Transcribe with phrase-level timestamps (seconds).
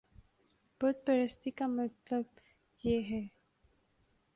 [0.81, 2.39] بت پرستی کا مطلب
[2.83, 3.21] یہ ہے